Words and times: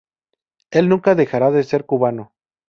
Él 0.71 0.89
nunca 0.89 1.13
dejará 1.13 1.51
de 1.51 1.63
ser 1.63 1.85
cubano. 1.85 2.33